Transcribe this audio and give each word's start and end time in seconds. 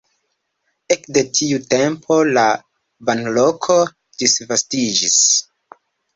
Ekde 0.95 1.21
tiu 1.39 1.59
tempo 1.73 2.17
la 2.39 2.47
banloko 3.11 3.77
disvastiĝis. 4.25 5.21